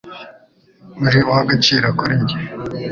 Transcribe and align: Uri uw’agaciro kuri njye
Uri 1.05 1.19
uw’agaciro 1.27 1.87
kuri 1.99 2.13
njye 2.21 2.39